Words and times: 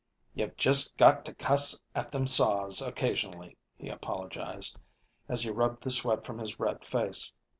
"You've 0.33 0.57
just 0.57 0.97
got 0.97 1.25
to 1.25 1.33
cuss 1.35 1.79
at 1.93 2.11
them 2.11 2.25
Saws 2.25 2.81
occasionally," 2.81 3.55
he 3.77 3.89
apologized, 3.89 4.79
as 5.29 5.43
he 5.43 5.51
rubbed 5.51 5.83
the 5.83 5.91
sweat 5.91 6.25
from 6.25 6.39
his 6.39 6.59
red 6.59 6.83
face. 6.83 7.33